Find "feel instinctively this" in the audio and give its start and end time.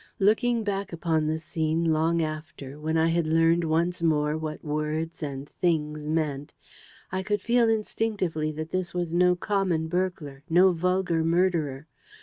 7.43-8.95